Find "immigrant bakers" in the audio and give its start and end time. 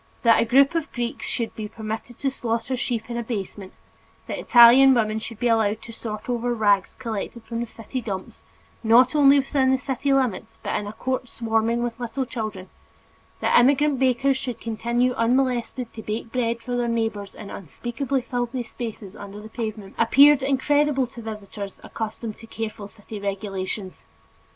13.59-14.37